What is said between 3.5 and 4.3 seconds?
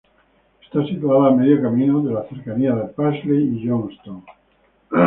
y Johnstone.